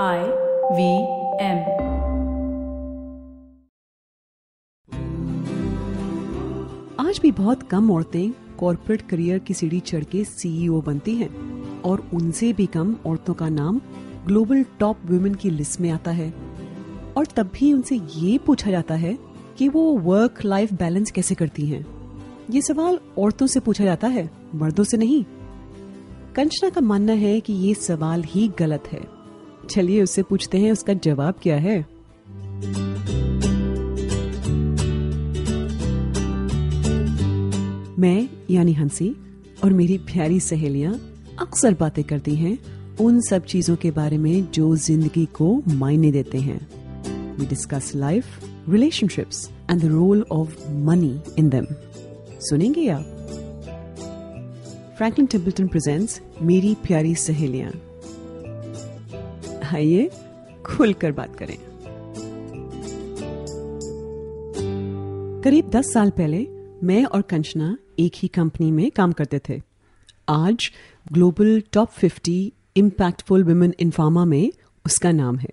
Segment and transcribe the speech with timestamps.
[0.00, 0.18] I
[0.72, 0.90] V
[1.40, 1.58] M
[7.00, 11.28] आज भी बहुत कम औरतें कॉरपोरेट करियर की सीढ़ी चढ़ के सीईओ बनती हैं
[11.82, 13.80] और उनसे भी कम औरतों का नाम
[14.26, 16.34] ग्लोबल टॉप वुमेन की लिस्ट में आता है।
[17.16, 19.18] और तब भी उनसे ये पूछा जाता है
[19.58, 21.86] कि वो वर्क लाइफ बैलेंस कैसे करती हैं।
[22.50, 25.24] ये सवाल औरतों से पूछा जाता है, मर्दों से नहीं।
[26.34, 29.11] कंचना का मानना है कि ये सवाल ही गलत है।
[29.72, 31.86] चलिए उससे पूछते हैं, उसका जवाब क्या है?
[37.98, 39.16] मैं, यानी हँसी,
[39.64, 40.94] और मेरी प्यारी सहेलियाँ
[41.40, 42.58] अक्सर बातें करती हैं,
[43.00, 46.60] उन सब चीज़ों के बारे में जो ज़िंदगी को मायने देते हैं।
[47.38, 48.24] We discuss life
[48.68, 51.66] relationships and the role of money in them
[52.40, 53.04] सुनेंगे आप?
[54.98, 57.70] फ्रैंकलिन टेम्पल्टन प्रेजेंट्स मेरी प्यारी सहेलियाँ।
[59.72, 60.10] आइए,
[60.66, 61.58] खुलकर बात करें।
[65.44, 66.46] करीब दस साल पहले,
[66.82, 69.62] मैं और कंचना एक ही कंपनी में काम करते थे।
[70.28, 70.72] आज,
[71.12, 74.52] global top 50 impactful women in pharma में
[74.86, 75.50] उसका नाम है।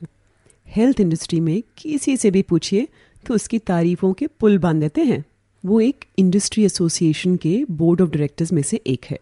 [0.68, 2.88] हेल्थ इंडस्ट्री में किसी से भी पूछिए
[3.26, 5.26] तो उसकी तारीफों के पुल बाँध देते हैं।
[5.66, 9.20] वो एक इंडस्ट्री एसोसिएशन के बोर्ड ऑफ़ डायरेक्टर्स में से एक है।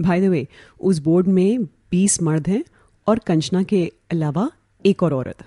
[0.00, 0.48] भाई द वे
[0.80, 2.64] उस बोर्ड में 20 मर्द हैं
[3.06, 4.50] और कंचना के अलावा
[4.84, 5.44] एक और औरत।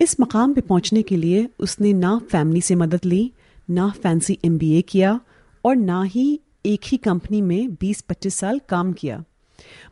[0.00, 3.30] इस मकाम पे पहुँचने के लिए उसने ना फैमिली से मदद ली,
[3.70, 5.20] ना फैंसी एमबीए किया
[5.64, 9.22] और ना ही एक ही कंपनी में 20-25 साल काम किया।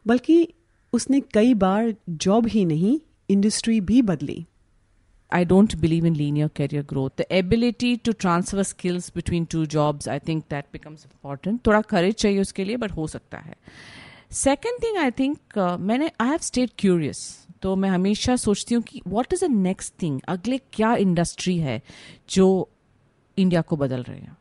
[0.07, 0.49] बल्कि
[0.93, 2.99] उसने कई बार जॉब ही नहीं,
[3.31, 4.45] इंडस्ट्री भी बदली।
[5.33, 9.65] I don't believe in lean your career growth the ability to transfer skills between two
[9.67, 13.55] jobs I think that becomes important थोड़ा करेज चाहिए उसके लिए बट हो सकता है।
[14.35, 15.11] Second थिंग आई
[15.59, 19.53] uh, मैंने आई हैव stayed क्यूरियस तो मैं हमेशा सोचती हूँ कि what is the
[19.55, 21.83] next thing अगले क्या इंडस्ट्री है
[22.31, 22.69] जो
[23.39, 24.37] इंडिया को बदल रहे हैं?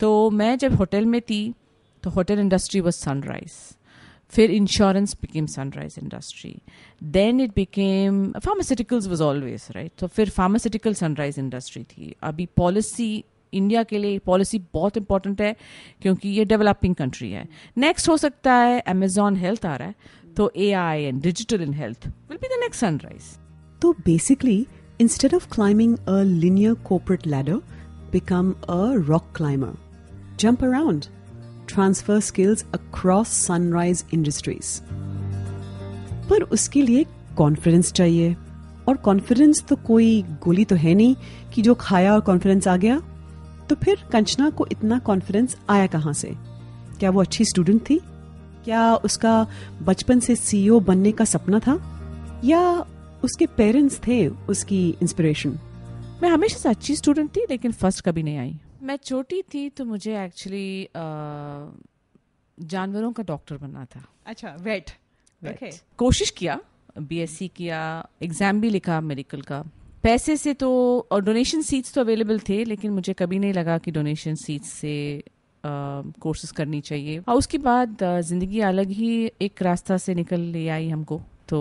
[0.00, 1.54] तो मैं जब होटल में थी
[2.02, 3.52] तो होटल इंडस्ट्री वॉज़ सनराइज
[4.30, 6.62] फिर insurance became sunrise industry
[7.02, 12.14] then it became pharmaceuticals was always right तो फिर फार्मास्यूटिकल सनराइज इंडस्ट्री थी.
[12.22, 15.54] अभी पॉलिसी इंडिया के लिए पॉलिसी बहुत इंपॉर्टेंट है,
[16.02, 17.46] क्योंकि ये डेवलपिंग कंट्री है।
[17.78, 19.94] नेक्स्ट हो सकता है अमेजॉन हेल्थ आ रहा है
[20.36, 23.36] तो A I and digital in health will be the next sunrise
[23.82, 24.66] तो basically
[25.00, 27.60] instead of climbing a linear corporate ladder,
[28.12, 29.74] become a rock climber
[30.38, 31.06] jump around,
[31.66, 34.78] transfer skills across sunrise industries
[36.28, 37.04] पर उसके लिए
[37.36, 38.34] confidence चाहिए,
[38.88, 41.14] और confidence तो कोई गोली तो है नहीं
[41.54, 43.00] कि जो खाया और कॉन्फिडेंस आ गया
[43.68, 46.34] तो फिर कंचना को इतना कॉन्फिडेंस आया कहाँ से?
[46.98, 47.98] क्या वो अच्छी स्टूडेंट थी?
[48.64, 49.46] क्या उसका
[49.82, 51.78] बचपन से सीईओ बनने का सपना था?
[52.44, 52.62] या
[53.24, 55.58] उसके पेरेंट्स थे उसकी इंस्पिरेशन
[56.22, 59.84] मैं हमेशा से अच्छी स्टूडेंट थी लेकिन फ़र्स्ट कभी नहीं आई। मैं छोटी थी तो
[59.84, 60.88] मुझे एक्चुअली
[62.58, 64.90] जानवरों का डॉक्टर बनना था। अच्छा वेट
[65.42, 65.70] Okay.
[65.98, 66.58] कोशिश किया
[66.98, 67.80] बीएससी किया
[68.22, 69.62] एग्ज़ाम भी लिखा मेडिकल का।
[70.04, 70.68] पैसे से तो
[71.12, 75.22] और डोनेशन सीट्स तो अवेलेबल थे लेकिन मुझे कभी नहीं लगा कि डोनेशन सीट्स से
[75.64, 79.10] कोर्सेज करनी चाहिए। और उसके बाद ज़िंदगी अलग ही
[79.42, 81.60] एक रास्ता से निकल ले आई हमको। तो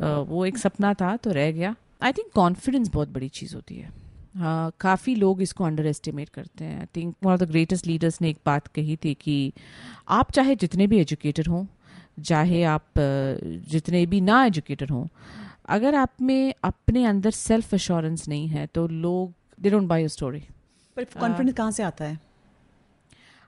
[0.00, 3.74] अ, वो एक सपना था तो रह गया। आई थिंक कॉन्फिडेंस बहुत बड़ी चीज़ होती
[3.74, 3.90] है।
[4.36, 8.20] हाँ काफ़ी लोग इसको अंडर एस्टिमेट करते हैं। I think one of the greatest leaders
[8.22, 9.52] ने एक बात कही थी कि
[10.10, 11.64] आप चाहे जितने भी एजुकेटेड हों
[12.24, 12.84] चाहे आप
[13.70, 15.06] जितने भी ना एजुकेटेड हों
[15.68, 20.08] अगर आप में अपने अंदर सेल्फ एश्योरेंस नहीं है तो लोग they don't buy your
[20.08, 20.44] story
[20.96, 22.18] पर कॉन्फिडेंस कहाँ से आता है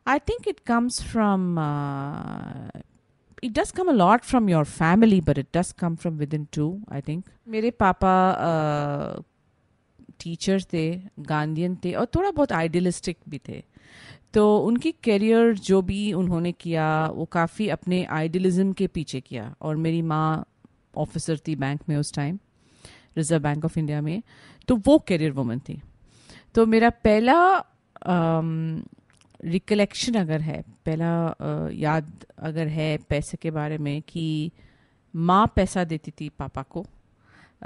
[0.06, 1.58] I think it comes from.
[3.44, 6.46] It it does come a lot from your family, but it does come from within
[6.56, 6.68] too.
[6.92, 7.24] I think.
[7.48, 8.14] मेरे पापा
[10.20, 13.62] टीचर uh, थे Gandhian थे और थोड़ा बहुत आइडियलिस्टिक भी थे
[14.34, 19.76] तो उनकी करियर जो भी उन्होंने किया वो काफ़ी अपने आइडियलिज्म के पीछे किया और
[19.76, 20.44] मेरी माँ
[20.96, 22.38] ऑफिसर थी बैंक में उस time
[23.16, 24.22] Reserve Bank of India में
[24.68, 25.80] तो वो कैरियर वुमन थी
[26.54, 27.36] तो मेरा पहला
[29.44, 34.50] रिकलेक्शन अगर है पहला अ, याद अगर है पैसे के बारे में कि
[35.14, 36.84] माँ पैसा देती थी पापा को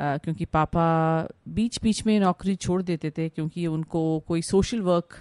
[0.01, 0.85] क्योंकि पापा
[1.49, 5.15] बीच बीच में नौकरी छोड़ देते थे क्योंकि उनको कोई सोशल वर्क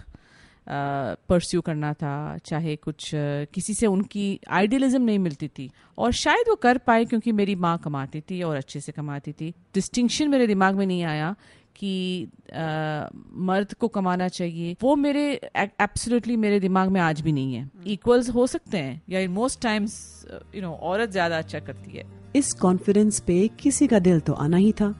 [0.69, 3.11] परस्यू करना था चाहे कुछ
[3.53, 7.77] किसी से उनकी आइडियलिज्म नहीं मिलती थी। और शायद वो कर पाए क्योंकि मेरी माँ
[7.77, 11.35] कमाती थी और अच्छे से कमाती थी। डिस्टिंक्शन मेरे दिमाग में नहीं आया
[11.75, 13.07] कि आ,
[13.47, 15.23] मर्द को कमाना चाहिए। वो मेरे
[15.55, 19.61] एब्सोल्युटली मेरे दिमाग में आज भी नहीं है। इक्वल्स हो सकते हैं या in most
[19.61, 20.25] times
[20.55, 22.05] you know औरत ज़्यादा अच्छा करती है।
[22.35, 24.93] इस कॉन्फिडेंस पे किसी का दिल तो आना ही था।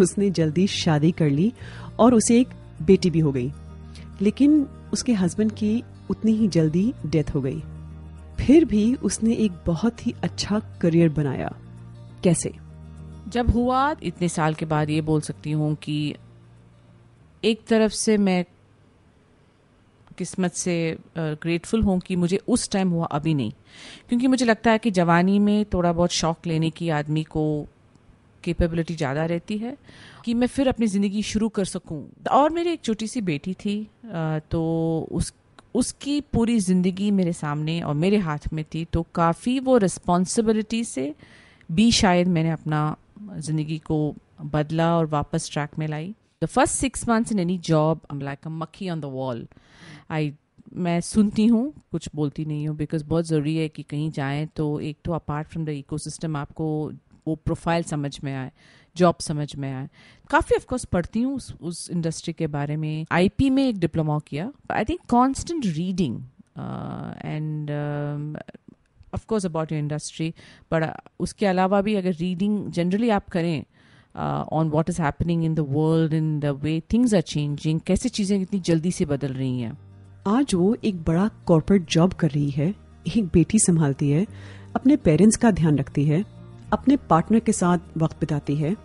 [0.00, 1.52] उसने जल्दी शादी कर ली
[1.98, 2.48] और उसे एक
[2.82, 3.50] बेटी भी हो गई।
[4.22, 7.62] लेकिन उसके हस्बैंड की उतनी ही जल्दी डेथ हो गई।
[8.40, 11.56] फिर भी उसने एक बहुत ही अच्छा करियर बनाया।
[12.24, 12.52] कैसे?
[13.28, 16.14] जब हुआ, इतने साल के बाद ये बोल सकती हूँ कि
[17.44, 18.44] एक तरफ़ से मैं
[20.18, 23.52] किस्मत से ग्रेटफुल हूँ कि मुझे उस टाइम हुआ, अभी नहीं।
[24.08, 27.66] क्योंकि मुझे लगता है कि जवानी में थोड़ा बहुत शौक लेने की आदमी को
[28.46, 29.76] कैपेबिलिटी ज़्यादा रहती है
[30.24, 33.76] कि मैं फिर अपनी ज़िंदगी शुरू कर सकूँ। और मेरी एक छोटी सी बेटी थी
[34.50, 34.62] तो
[35.12, 35.32] उस,
[35.74, 41.14] उसकी पूरी ज़िंदगी मेरे सामने और मेरे हाथ में थी तो काफ़ी वो रिस्पॉन्सिबिलिटी से
[41.68, 42.80] भी शायद मैंने अपना
[43.38, 43.98] ज़िंदगी को
[44.46, 48.46] बदला और वापस ट्रैक में लाई। The first six months in any job I like
[48.46, 49.46] a मक्खी ऑन द वॉल
[50.10, 50.32] आई
[50.76, 54.68] मैं सुनती हूँ, कुछ बोलती नहीं हूँ बिकॉज़ बहुत ज़रूरी है कि कहीं जाएँ तो
[54.80, 56.66] एक तो अपार्ट फ्रॉम द इकोसिस्टम आपको
[57.26, 58.50] वो प्रोफ़ाइल समझ में आए
[58.96, 59.88] जॉब समझ में आए।
[60.30, 64.50] काफ़ी ऑफकोर्स पढ़ती हूँ उस, उस इंडस्ट्री के बारे में। आईपी में एक डिप्लोमा किया।
[64.70, 66.16] I think constant reading
[67.24, 67.70] and
[69.14, 70.32] of course about your industry
[70.72, 70.84] but
[71.20, 73.64] उसके अलावा भी अगर रीडिंग जनरली आप करें
[74.52, 78.40] on what is happening in the world in the way things are changing कैसे चीज़ें
[78.40, 79.76] इतनी जल्दी से बदल रही हैं।
[80.28, 82.68] आज वो एक बड़ा कॉरपोरेट जॉब कर रही है
[83.16, 84.26] एक बेटी संभालती है
[84.76, 86.24] अपने पेरेंट्स का ध्यान रखती है।
[86.76, 88.76] अपने पार्टनर के साथ वक्त बिताती है।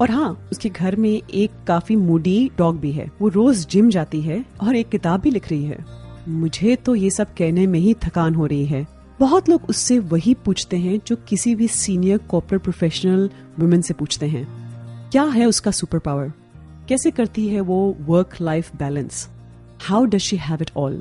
[0.00, 4.20] और हाँ उसके घर में एक काफ़ी मूडी डॉग भी है। वो रोज जिम जाती
[4.20, 5.84] है और एक किताब भी लिख रही है।
[6.28, 8.86] मुझे तो ये सब कहने में ही थकान हो रही है।
[9.20, 14.26] बहुत लोग उससे वही पूछते हैं जो किसी भी सीनियर कॉर्पोरेट प्रोफेशनल वुमेन से पूछते
[14.26, 14.46] हैं।
[15.10, 16.32] क्या है उसका सुपर पावर
[16.88, 19.28] कैसे करती है वो work life balance
[19.80, 21.00] how does she have it all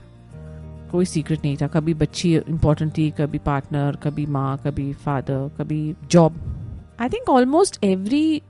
[0.91, 5.95] कोई सीक्रेट नहीं था। कभी बच्ची इंपॉर्टेंट थी कभी पार्टनर कभी माँ कभी फादर कभी
[6.11, 6.39] job
[7.01, 8.41] I think almost every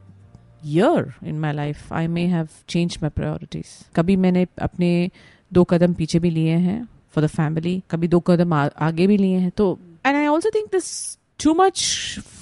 [0.65, 3.65] year in my life I may have change my priorities
[3.95, 5.09] कभी मैंने अपने
[5.53, 9.17] दो कदम पीछे भी लिए हैं फॉर द फैमिली कभी दो कदम आ, आगे भी
[9.17, 11.87] लिए हैं। तो and I also think this too much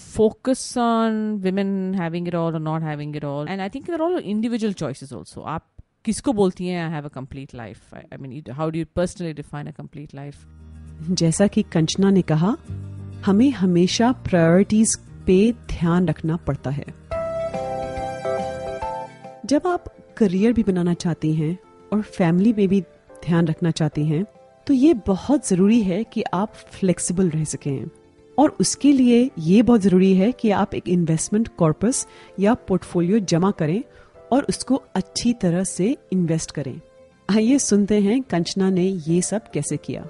[0.10, 4.06] focus on women having it all or not having it all and i think they're
[4.06, 5.66] all individual choices also आप
[6.06, 9.68] किसको बोलती हैं I have a complete life I mean how do you personally define
[9.68, 10.46] a complete life
[11.12, 12.56] जैसा कि कंचना ने कहा,
[13.26, 14.96] हमें हमेशा प्रायोरिटीज
[15.28, 16.86] पे ध्यान रखना पड़ता है।
[19.46, 19.86] जब आप
[20.18, 21.58] करियर भी बनाना चाहती हैं
[21.94, 22.82] और फैमिली में भी
[23.26, 24.24] ध्यान रखना चाहती हैं
[24.68, 27.86] तो ये बहुत ज़रूरी है कि आप फ्लेक्सिबल रह सकें।
[28.38, 32.06] और उसके लिए ये बहुत ज़रूरी है कि आप एक इन्वेस्टमेंट कॉर्पस
[32.40, 33.82] या पोर्टफोलियो जमा करें
[34.32, 36.80] और उसको अच्छी तरह से इन्वेस्ट करें।
[37.30, 40.04] आइए सुनते हैं कंचना ने ये सब कैसे किया।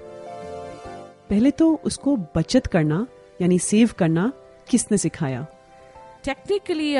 [1.29, 3.05] पहले तो उसको बचत करना
[3.41, 4.31] यानी सेव करना
[4.69, 5.45] किसने सिखाया?
[6.25, 6.95] टेक्निकली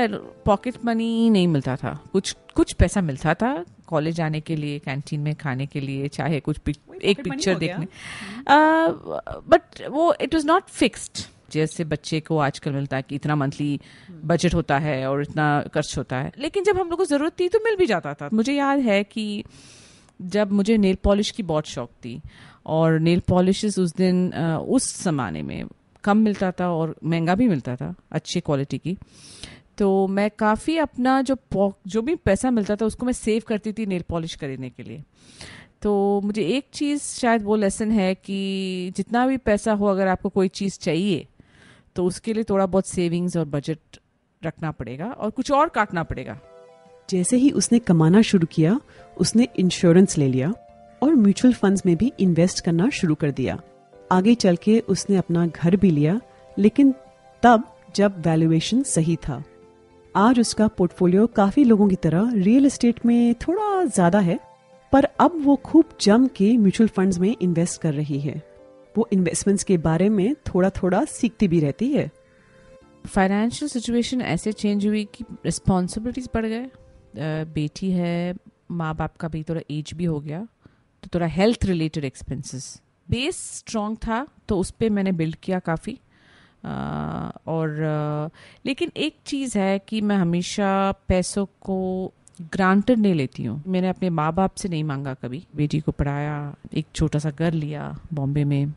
[0.46, 3.54] पॉकेट मनी नहीं मिलता था। कुछ कुछ पैसा मिलता था
[3.88, 7.88] कॉलेज जाने के लिए कैंटीन में खाने के लिए चाहे कुछ पिक, एक पिक्चर देखने।
[8.50, 13.36] बट uh, वो इट वाज नॉट फिक्स्ड जैसे बच्चे को आजकल मिलता है कि इतना
[13.36, 13.80] मंथली
[14.26, 17.48] बजट होता है और इतना खर्च होता है। लेकिन जब हम लोग को ज़रूरत थी
[17.50, 19.44] तो मिल भी जाता था। मुझे याद है कि
[20.20, 22.22] जब मुझे नेल पॉलिश की बहुत शौक थी
[22.66, 24.32] और नेल पॉलिश उस दिन
[24.68, 25.64] उस जमाने में
[26.04, 28.98] कम मिलता था और महँगा भी मिलता था, अच्छी क्वालिटी की।
[29.78, 31.36] तो मैं काफ़ी अपना जो
[31.88, 35.04] जो भी पैसा मिलता था उसको मैं सेव करती थी नेल पॉलिश खरीदने के लिए।
[35.82, 40.30] तो मुझे एक चीज़ शायद वो लेसन है कि जितना भी पैसा हो अगर आपको
[40.30, 41.28] कोई चीज़ चाहिए
[42.00, 43.98] तो उसके लिए थोड़ा बहुत सेविंग्स और बजट
[44.42, 46.38] रखना पड़ेगा और कुछ और काटना पड़ेगा।
[47.10, 48.80] जैसे ही उसने कमाना शुरू किया,
[49.18, 50.54] उसने इंश्योरेंस ले लिया
[51.02, 53.60] और म्यूचुअल फंड्स में भी इन्वेस्ट करना शुरू कर दिया।
[54.12, 56.20] आगे चल के उसने अपना घर भी लिया,
[56.58, 56.94] लेकिन
[57.44, 57.64] तब
[57.96, 59.44] जब वैल्यूएशन सही था।
[60.16, 64.40] आज उसका पोर्टफोलियो काफ़ी लोगों की तरह रियल एस्टेट में थोड़ा ज़्यादा है,
[64.94, 68.42] पर अब वो खूब जम के म्यूचुअल फंड्स में इन्वेस्ट कर रही है।
[69.00, 72.10] वो इन्वेस्टमेंट्स के बारे में थोड़ा थोड़ा सीखती भी रहती है।
[73.08, 76.70] फाइनेंशियल सिचुएशन ऐसे चेंज हुई कि रिस्पॉन्सिबिलिटीज बढ़ गए।
[77.54, 78.36] बेटी है
[78.72, 80.48] माँ बाप का भी थोड़ा एज भी हो गया
[81.04, 82.66] तो थोड़ा health related expenses
[83.10, 85.98] base strong था तो उस पर मैंने बिल्ड किया काफ़ी।
[87.48, 88.32] और
[88.66, 90.70] लेकिन एक चीज़ है कि मैं हमेशा
[91.08, 91.78] पैसों को
[92.54, 96.56] ग्रांटेड नहीं लेती हूँ। मैंने अपने माँ बाप से नहीं मांगा कभी। बेटी को पढ़ाया,
[96.74, 98.74] एक छोटा सा घर लिया बॉम्बे में।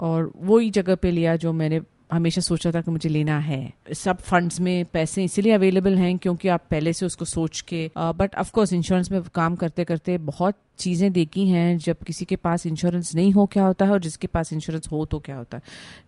[0.00, 1.80] और वही जगह पे लिया जो मैंने
[2.12, 6.48] हमेशा सोचा था कि मुझे लेना है। सब फंड्स में पैसे इसीलिए अवेलेबल हैं क्योंकि
[6.48, 10.56] आप पहले से उसको सोच के बट ऑफ़ कोर्स इंश्योरेंस में काम करते करते बहुत
[10.78, 14.26] चीज़ें देखी हैं। जब किसी के पास इंश्योरेंस नहीं हो क्या होता है और जिसके
[14.26, 15.62] पास इंश्योरेंस हो तो क्या होता है।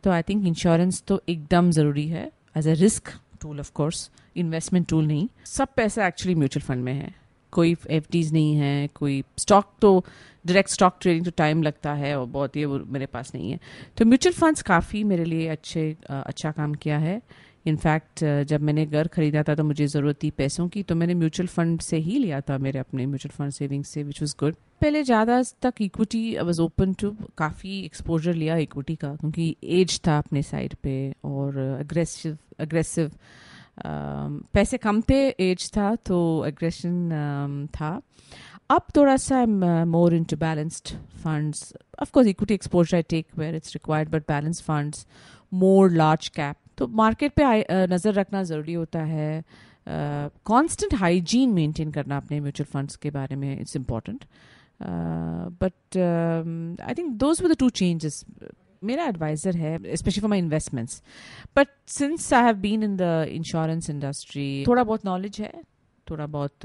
[0.05, 4.89] तो आई थिंक इंश्योरेंस तो एकदम ज़रूरी है। As a risk tool of course investment
[4.89, 7.15] tool नहीं। सब पैसा एक्चुअली म्यूचुअल फंड में है।
[7.53, 9.99] कोई एफ़ नहीं है, कोई स्टॉक तो
[10.45, 13.59] डायरेक्ट स्टॉक ट्रेडिंग तो टाइम लगता है और बहुत वो मेरे पास नहीं है।
[13.97, 17.21] तो म्यूचुअल फंड्स काफ़ी मेरे लिए अच्छे अच्छा काम किया है।
[17.67, 21.47] इनफैक्ट जब मैंने घर खरीदा था तो मुझे ज़रूरत थी पैसों की तो मैंने म्यूचुअल
[21.49, 25.03] फंड से ही लिया था मेरे अपने म्यूचुअल फंड सेविंग्स से विच वॉज़ गुड पहले
[25.05, 30.17] ज़्यादा तक equity I was open to काफ़ी एक्सपोजर लिया इक्विटी का, क्योंकि एज था
[30.19, 33.11] अपने साइड पे और अग्रेसिव अग्रेसिव
[33.85, 38.01] पैसे कम थे एज था तो एग्रेशन था।
[38.71, 39.45] अब थोड़ा सा
[39.87, 41.73] more into balanced funds
[42.03, 45.07] of course equity exposure I take where it's required but balance funds
[45.55, 49.43] more large cap तो मार्केट पे नज़र रखना ज़रूरी होता है।
[50.47, 54.25] कांस्टेंट हाइजीन मेंटेन करना अपने म्यूचुअल फंड्स के बारे में it's important
[55.63, 58.25] but I think those were the two changes
[58.85, 61.03] मेरा एडवाइज़र है specially for my investments
[61.57, 65.53] but since I have been in the insurance industry थोड़ा बहुत नॉलेज है
[66.11, 66.65] थोड़ा बहुत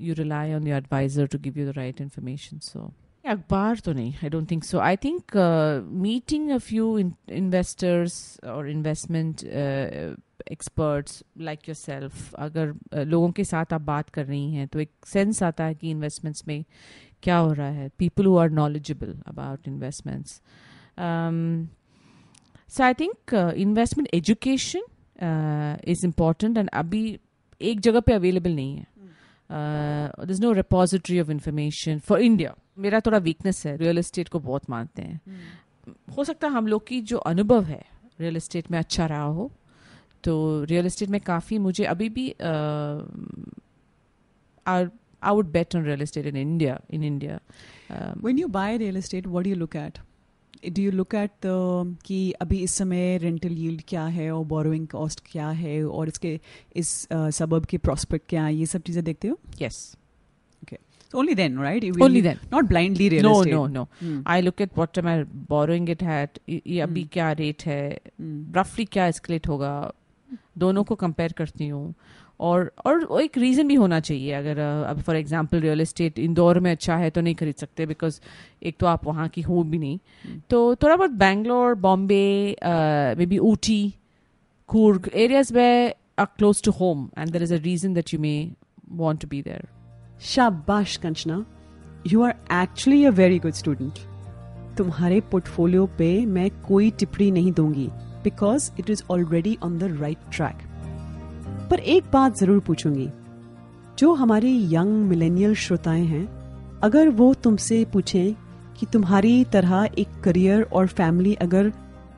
[0.00, 2.92] you rely on your advisor to give you the right information so
[3.24, 5.36] अखबार तो नहीं I don't think so I think
[6.02, 9.44] meeting a few investors और investment
[10.52, 14.80] experts like yourself अगर uh, लोगों के साथ आप बात कर रही हैं तो
[14.80, 16.64] एक सेंस आता है कि इन्वेस्टमेंट्स में
[17.22, 17.88] क्या हो रहा है.
[17.98, 20.40] People who are knowledgeable about investments
[20.98, 21.70] Um,
[22.68, 24.82] so I think uh, investment education
[25.18, 27.18] uh, is important and अभी
[27.60, 28.86] एक जगह पे अवेलेबल नहीं है
[30.20, 34.38] there is no repository of information for India मेरा थोड़ा वीकनेस है रियल एस्टेट को
[34.38, 36.16] बहुत मानते हैं hmm.
[36.16, 37.84] हो सकता है हम लोग की जो अनुभव है
[38.20, 39.50] रियल एस्टेट में अच्छा रहा हो
[40.24, 42.28] तो रियल एस्टेट में काफ़ी मुझे अभी भी
[44.66, 44.84] I
[45.34, 47.40] would bet on real estate in India in India
[48.22, 49.98] When you buy real estate, what do you look at?
[50.68, 51.46] Do you look at
[52.06, 56.38] कि अभी इस समय रेंटल यील्ड क्या है और बोरोइंग कॉस्ट क्या है और इसके
[56.76, 59.38] इस सबब के प्रॉस्पेक्ट क्या है ये सब चीज़ें देखते हो?
[59.62, 59.80] Yes
[60.64, 60.78] okay.
[61.12, 61.84] So only then right?
[61.84, 62.38] You only then.
[62.52, 63.54] not blindly real no estate.
[63.54, 63.88] no no.
[64.02, 64.20] Hmm.
[64.34, 65.16] I look at what am I
[65.50, 66.38] borrowing it at?
[66.48, 67.12] ये अभी Hmm.
[67.12, 67.98] क्या रेट है?
[67.98, 68.56] Hmm.
[68.56, 69.72] रफली क्या एस्केलेट होगा?
[70.58, 71.94] दोनों को कंपेयर करती हूँ।
[72.42, 76.70] और और एक रीज़न भी होना चाहिए। अगर अब for example real estate Indore में
[76.70, 78.20] अच्छा है तो नहीं खरीद सकते बिकॉज़
[78.62, 82.24] एक तो आप वहाँ की हो भी नहीं। तो थोड़ा बहुत Bangalore Bombay
[83.26, 83.94] maybe Ooty
[84.68, 85.68] Coorg areas they
[86.18, 88.34] are close to home and there is a reason that you may
[89.02, 89.68] want to be there
[90.30, 91.44] शाबाश Kanchana
[92.12, 93.98] you are actually a very good student
[94.78, 97.88] तुम्हारे portfolio पे मैं कोई टिप्पणी नहीं दूँगी
[98.24, 100.70] because it is already on the right track
[101.72, 103.08] पर एक बात ज़रूर पूछूँगी।
[103.98, 106.24] जो हमारे यंग मिलेनियल श्रोताएँ हैं
[106.82, 108.34] अगर वो तुमसे पूछें
[108.78, 111.72] कि तुम्हारी तरह एक करियर और फैमिली अगर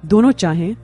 [0.06, 0.74] दोनों चाहें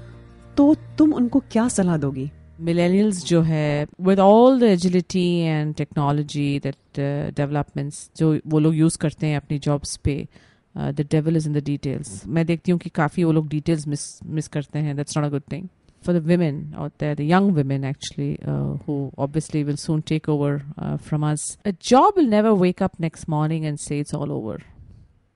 [0.56, 2.30] तो तुम उनको क्या सलाह दोगी?
[2.62, 8.98] millennials जो है all the agility and technology that uh, developments जो वो लोग यूज़
[8.98, 10.28] करते हैं अपनी जॉब्स पे
[10.76, 14.18] the devil is in the details मैं देखती हूँ कि काफ़ी वो लोग डिटेल्स मिस
[14.24, 15.68] मिस करते हैं that's not a good thing
[16.02, 20.28] for the women out there, the young women actually, uh, who obviously will soon take
[20.28, 21.58] over uh, from us.
[21.64, 24.58] A job will never wake up next morning and say it's all over.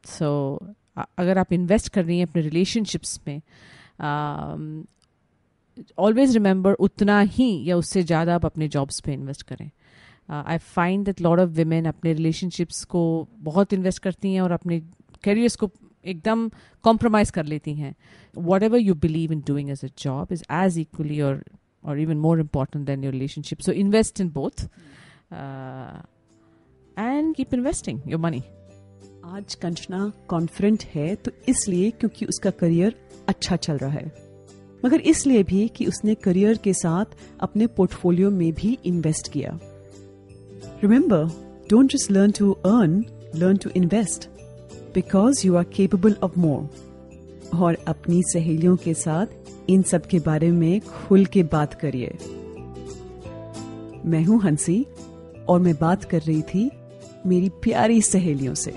[0.04, 0.59] So,
[0.97, 3.40] अ- अगर आप invest कर रही हैं अपने relationships में
[5.99, 9.71] always remember उतना ही या उससे ज़्यादा आप अपने जॉब्स पे इन्वेस्ट करें
[10.30, 14.80] I find that lot of women अपने रिलेशनशिप्स को बहुत इन्वेस्ट करती हैं और अपने
[15.25, 15.71] करियर्स को
[16.04, 16.49] एकदम
[16.84, 17.94] कॉम्प्रोमाइज कर लेती हैं।
[18.62, 21.42] Whatever you believe in doing as a job is as equally और
[21.84, 24.66] और even more important than your relationship so invest in both
[26.96, 28.42] and keep investing your money
[29.26, 32.94] आज कंचना कॉन्फिडेंट है तो इसलिए क्योंकि उसका करियर
[33.28, 34.12] अच्छा चल रहा है।
[34.84, 39.58] मगर इसलिए भी कि उसने करियर के साथ अपने पोर्टफोलियो में भी इन्वेस्ट किया।
[40.82, 41.25] Remember
[41.70, 44.28] don't just learn to earn learn to invest
[44.95, 46.69] because you are capable of more
[47.59, 49.27] और अपनी सहेलियों के साथ
[49.69, 52.17] इन सब के बारे में खुल के बात करिए।
[54.07, 54.87] मैं हूँ हँसी
[55.49, 56.71] और मैं बात कर रही थी
[57.27, 58.71] मेरी प्यारी सहेलियों से।